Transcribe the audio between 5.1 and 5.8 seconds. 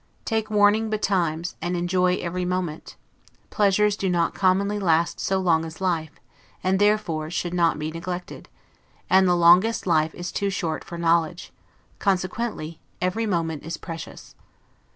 so long as